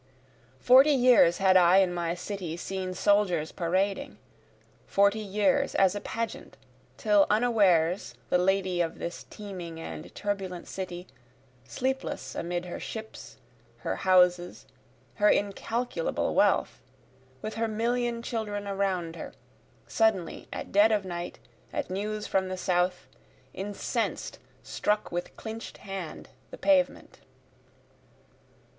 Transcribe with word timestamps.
Forty 0.59 0.93
years 0.93 1.37
had 1.37 1.55
I 1.55 1.77
in 1.77 1.93
my 1.93 2.15
city 2.15 2.57
seen 2.57 2.95
soldiers 2.95 3.51
parading, 3.51 4.17
Forty 4.87 5.19
years 5.19 5.75
as 5.75 5.93
a 5.93 6.01
pageant, 6.01 6.57
till 6.97 7.27
unawares 7.29 8.15
the 8.29 8.39
lady 8.39 8.81
of 8.81 8.97
this 8.97 9.25
teeming 9.29 9.79
and 9.79 10.15
turbulent 10.15 10.67
city, 10.67 11.05
Sleepless 11.67 12.33
amid 12.33 12.65
her 12.65 12.79
ships, 12.79 13.37
her 13.81 13.97
houses, 13.97 14.65
her 15.17 15.29
incalculable 15.29 16.33
wealth, 16.33 16.81
With 17.43 17.53
her 17.53 17.67
million 17.67 18.23
children 18.23 18.67
around 18.67 19.15
her, 19.17 19.33
suddenly, 19.85 20.47
At 20.51 20.71
dead 20.71 20.91
of 20.91 21.05
night, 21.05 21.37
at 21.71 21.91
news 21.91 22.25
from 22.25 22.47
the 22.49 22.57
south, 22.57 23.07
Incens'd 23.53 24.39
struck 24.63 25.11
with 25.11 25.37
clinch'd 25.37 25.77
hand 25.77 26.29
the 26.49 26.57
pavement. 26.57 27.19